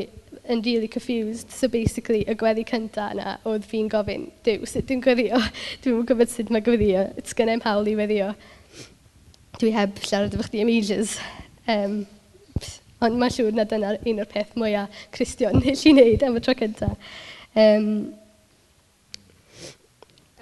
yn 0.52 0.62
really 0.66 0.88
confused 0.88 1.50
so 1.50 1.68
basically 1.68 2.22
y 2.30 2.36
gweddi 2.38 2.64
cynta 2.68 3.10
yna 3.14 3.36
oedd 3.46 3.66
fi'n 3.68 3.90
gofyn 3.90 4.28
Dyw, 4.46 4.66
sut 4.70 4.86
dwi'n 4.88 5.02
gweddio? 5.02 5.38
dwi'n 5.82 6.06
gwybod 6.06 6.30
sut 6.30 6.50
mae 6.54 6.62
gweddio 6.64 7.08
it's 7.18 7.34
gonna 7.34 7.58
hawl 7.66 7.90
i 7.90 7.98
weddio 7.98 8.32
dwi 9.62 9.72
heb 9.76 10.02
siarad 10.02 10.34
efo 10.34 10.48
chdi 10.48 10.64
am 10.64 10.72
ages. 10.72 11.16
Um, 11.70 12.02
ond 13.02 13.18
mae'n 13.18 13.34
siŵr 13.34 13.54
na 13.56 13.66
dyna 13.68 13.94
un 13.98 14.22
o'r 14.22 14.30
peth 14.30 14.56
mwyaf 14.58 15.04
Cristion 15.14 15.58
nes 15.62 15.86
i 15.86 15.94
wneud 15.94 16.26
am 16.26 16.38
y 16.38 16.42
tro 16.44 16.54
cynta. 16.58 16.90
Um, 17.58 17.88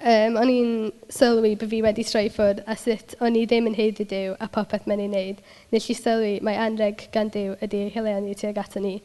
um, 0.01 0.37
o'n 0.41 0.51
i'n 0.53 0.73
sylwi 1.13 1.55
bod 1.59 1.71
fi 1.73 1.81
wedi 1.85 2.05
troi 2.07 2.27
ffwrdd 2.33 2.63
a 2.69 2.77
sut 2.79 3.15
o'n 3.21 3.37
i 3.37 3.45
ddim 3.49 3.69
yn 3.71 3.77
heiddi 3.77 4.07
Dyw 4.09 4.35
a 4.39 4.49
popeth 4.57 4.89
mae'n 4.89 5.05
ei 5.05 5.09
wneud. 5.11 5.41
Nes 5.73 5.89
i 5.89 5.97
sylwi 5.97 6.35
mae 6.45 6.59
anreg 6.67 7.07
gan 7.15 7.33
Dyw 7.33 7.57
ydy 7.61 7.85
ei 7.87 7.95
hilianu 7.95 8.37
tuag 8.37 8.61
ato 8.61 8.83
ni. 8.83 8.99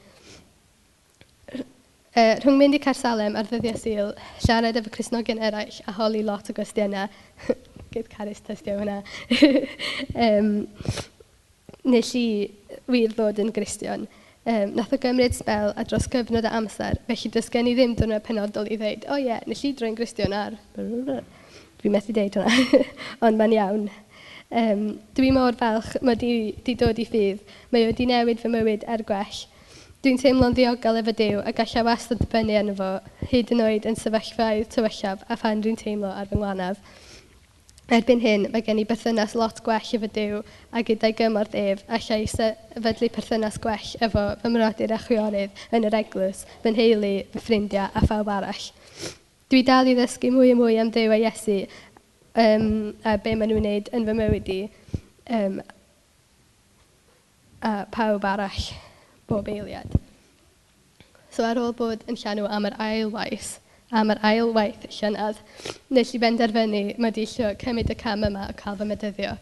Uh, 2.16 2.32
rhwng 2.40 2.56
mynd 2.56 2.76
i 2.78 2.80
Carsalem 2.80 3.34
ar 3.36 3.44
ddyddiau 3.44 3.76
syl, 3.76 4.14
siarad 4.40 4.76
efo 4.80 4.88
Cresnogion 4.92 5.42
eraill 5.44 5.82
a 5.84 5.92
holi 5.98 6.22
lot 6.24 6.48
o 6.48 6.54
gwestiynau, 6.56 7.10
good 7.96 8.12
carys 8.12 8.42
testio 8.44 8.76
hwnna. 8.76 9.00
um, 10.28 10.52
nes 11.86 12.12
i 12.18 12.26
wir 12.92 13.14
ddod 13.14 13.40
yn 13.42 13.52
gristion. 13.56 14.06
Um, 14.46 14.76
nath 14.78 14.92
o 14.94 14.98
gymryd 15.02 15.34
spel 15.34 15.72
a 15.74 15.84
dros 15.88 16.06
gyfnod 16.10 16.46
o 16.46 16.52
amser, 16.54 17.00
felly 17.08 17.30
does 17.34 17.48
gen 17.50 17.66
i 17.66 17.74
ddim 17.74 17.96
dwrnod 17.98 18.22
penodol 18.26 18.68
i 18.70 18.76
ddweud, 18.78 19.06
o 19.08 19.16
oh, 19.16 19.18
ie, 19.18 19.30
yeah, 19.30 19.40
nes 19.48 19.64
i 19.66 19.72
droi'n 19.74 19.96
gristion 19.98 20.34
ar... 20.36 20.54
Dwi'n 20.76 21.92
methu 21.92 22.14
deud 22.14 22.38
hwnna, 22.38 22.82
ond 23.26 23.40
mae'n 23.40 23.56
iawn. 23.56 23.88
Um, 24.46 24.84
dwi 25.18 25.32
mor 25.34 25.56
falch 25.58 25.96
mae 26.06 26.18
di, 26.20 26.30
di 26.62 26.76
dod 26.78 27.00
i 27.02 27.08
ffydd, 27.08 27.42
mae 27.74 27.88
wedi 27.88 28.06
newid 28.06 28.38
fy 28.42 28.52
mywyd 28.52 28.86
er 28.92 29.02
gwell. 29.08 29.42
Dwi'n 30.04 30.20
teimlo'n 30.22 30.54
ddiogel 30.54 31.00
efo 31.00 31.16
Dyw 31.18 31.42
a 31.42 31.50
gallai 31.56 31.82
wastad 31.88 32.22
dibynnu 32.22 32.54
arno 32.60 32.76
fo, 32.78 32.92
hyd 33.32 33.50
yn 33.56 33.64
oed 33.66 33.90
yn 33.90 33.98
sefyllfau 33.98 34.62
tywyllaf 34.70 35.26
a 35.26 35.40
phan 35.40 35.64
dwi'n 35.64 35.78
teimlo 35.80 36.12
ar 36.12 36.30
fy 36.30 36.38
ngwanaf. 36.38 36.78
Erbyn 37.86 38.18
hyn, 38.18 38.48
mae 38.50 38.64
gen 38.66 38.80
i 38.82 38.84
berthynas 38.86 39.36
lot 39.38 39.60
gwell 39.62 39.92
efo 39.94 40.08
Dyw 40.10 40.40
a 40.74 40.80
gyda'i 40.82 41.14
gymorth 41.14 41.52
ef, 41.54 41.84
allai 41.86 42.24
sefydlu 42.32 43.08
perthynas 43.14 43.60
gwell 43.62 43.92
efo 44.02 44.24
fy 44.40 44.50
mrodyr 44.50 44.94
a 44.96 44.98
chwiorydd 45.04 45.60
yn 45.76 45.86
yr 45.86 45.94
eglwys, 46.00 46.40
fy 46.64 46.72
nheulu, 46.74 47.12
fy 47.30 47.42
ffrindiau 47.44 47.86
a 47.94 48.02
phawb 48.08 48.32
arall. 48.34 48.64
Dwi 49.46 49.62
dal 49.68 49.86
i 49.86 49.94
ddysgu 49.94 50.32
mwy 50.34 50.50
a 50.50 50.56
mwy 50.58 50.80
am 50.82 50.90
Dyw 50.90 51.14
a 51.14 51.20
Iesu 51.20 51.60
um, 52.34 52.66
a 53.06 53.14
be 53.22 53.36
maen 53.38 53.54
nhw'n 53.54 53.62
wneud 53.62 53.92
yn 53.94 54.08
fy 54.08 54.16
mywyd 54.18 54.50
i 54.56 54.58
um, 55.38 55.60
a 57.62 57.76
pawb 57.94 58.26
arall 58.26 58.66
bob 59.30 59.46
eiliad. 59.52 59.94
So 61.30 61.46
ar 61.46 61.62
ôl 61.62 61.70
bod 61.78 62.02
yn 62.10 62.18
llanw 62.18 62.50
am 62.50 62.66
yr 62.66 62.80
ail 62.82 63.14
waith, 63.14 63.60
am 63.90 64.10
yr 64.10 64.18
ail 64.26 64.50
waith 64.54 64.86
llynedd, 64.90 65.38
nes 65.94 66.14
i 66.14 66.18
benderfynu 66.22 66.82
mae 66.98 67.14
di 67.14 67.22
eisiau 67.26 67.54
cymryd 67.60 67.92
y 67.92 67.96
cam 68.00 68.24
yma 68.26 68.48
o 68.50 68.56
cael 68.58 68.78
fy 68.80 68.88
medyddio. 68.88 69.36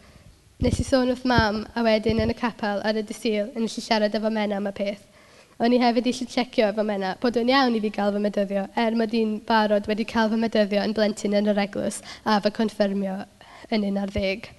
Nes 0.61 0.79
i 0.79 0.85
sôn 0.87 1.09
wrth 1.09 1.25
mam 1.27 1.63
a 1.75 1.83
wedyn 1.83 2.21
yn 2.23 2.31
y 2.31 2.37
capel 2.37 2.83
ar 2.85 2.99
y 2.99 3.03
dysil 3.03 3.49
yn 3.55 3.65
eisiau 3.65 3.85
siarad 3.87 4.15
efo 4.15 4.29
mena 4.29 4.59
am 4.61 4.69
y 4.69 4.73
peth. 4.77 5.01
O'n 5.59 5.73
i 5.73 5.81
hefyd 5.81 6.11
eisiau 6.11 6.29
checio 6.29 6.69
efo 6.69 6.85
mena 6.85 7.15
bod 7.21 7.37
o'n 7.41 7.49
iawn 7.49 7.75
i 7.75 7.81
fi 7.83 7.91
gael 7.97 8.13
fy 8.13 8.21
medyddio 8.21 8.67
er 8.85 8.97
mod 8.99 9.17
i'n 9.17 9.35
barod 9.49 9.89
wedi 9.89 10.05
cael 10.13 10.29
fy 10.31 10.39
medyddio 10.39 10.85
yn 10.85 10.95
blentyn 10.95 11.37
yn 11.41 11.51
yr 11.51 11.65
eglwys 11.65 12.01
a 12.23 12.39
fy 12.43 12.53
confirmio 12.61 13.21
yn 13.73 13.89
un 13.89 14.01
ar 14.03 14.13
ddeg. 14.13 14.51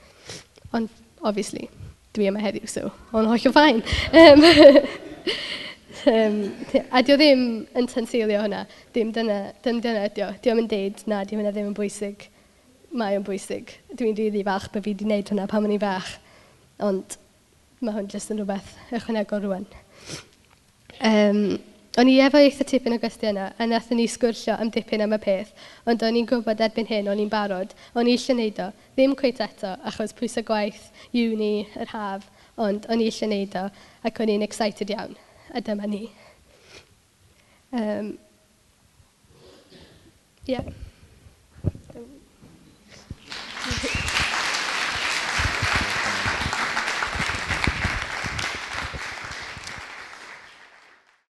Ond, 0.74 0.90
obviously, 1.22 1.70
dwi 2.16 2.30
yma 2.32 2.42
heddiw, 2.42 2.66
so, 2.68 2.90
o'n 3.14 3.30
hollol 3.30 3.54
ffain. 3.54 3.84
um, 6.12 6.38
a 6.90 7.02
dio 7.02 7.16
ddim 7.18 7.44
yn 7.76 7.90
tanseilio 7.90 8.40
hwnna. 8.44 8.64
Dim 8.94 9.12
dyna, 9.14 9.40
dim 9.64 9.82
dyna 9.84 10.06
o. 10.06 10.32
Dio 10.42 10.56
yn 10.56 10.70
deud, 10.70 11.04
na, 11.10 11.22
dio 11.26 11.38
hwnna 11.38 11.52
ddim 11.54 11.70
yn 11.70 11.76
bwysig. 11.76 12.28
Mae 12.96 13.18
o'n 13.18 13.26
bwysig. 13.26 13.74
Dwi'n 13.92 14.16
rili 14.18 14.44
fach 14.46 14.70
bod 14.72 14.84
fi 14.84 14.94
wedi 14.94 15.06
gwneud 15.06 15.32
hwnna 15.32 15.48
pan 15.50 15.66
o'n 15.68 15.74
i 15.74 15.80
fach. 15.82 16.16
Ond 16.86 17.18
mae 17.84 17.96
hwn 17.96 18.10
jyst 18.12 18.32
yn 18.32 18.40
rhywbeth 18.40 18.70
ychwanegol 18.96 19.42
rwan. 19.44 19.66
Um, 21.04 21.58
o'n 22.00 22.08
i 22.08 22.16
efo 22.24 22.40
eitha 22.40 22.64
tipyn 22.68 22.96
o 22.96 23.00
gwestiynau, 23.02 23.52
a 23.52 23.66
nath 23.68 23.90
ni 23.92 24.06
sgwrsio 24.08 24.56
am 24.56 24.70
dipyn 24.72 25.04
am 25.04 25.12
y 25.16 25.20
peth, 25.20 25.52
ond 25.88 26.04
o'n 26.06 26.16
i'n 26.16 26.28
gwybod 26.28 26.62
erbyn 26.64 26.88
hyn, 26.88 27.10
o'n 27.12 27.20
i'n 27.20 27.32
barod, 27.32 27.74
o'n 27.96 28.08
i 28.08 28.16
eisiau 28.16 28.36
gwneud 28.36 28.62
o, 28.64 28.70
ddim 28.96 29.16
cweith 29.20 29.44
eto, 29.44 29.74
achos 29.90 30.16
pwysau 30.16 30.44
gwaith, 30.48 30.88
uni, 31.12 31.66
yr 31.76 31.92
haf, 31.92 32.28
ond 32.56 32.88
o'n 32.88 33.04
i 33.04 33.10
eisiau 33.10 33.28
gwneud 33.28 33.60
o, 33.60 33.68
ac 34.08 34.24
o'n 34.24 34.32
i'n 34.36 34.44
excited 34.44 34.92
iawn. 34.96 35.16
Adamani. 35.54 36.10
Um, 37.72 38.18
yeah. 40.46 40.62